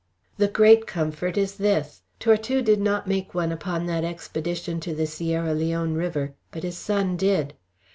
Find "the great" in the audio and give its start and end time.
0.37-0.87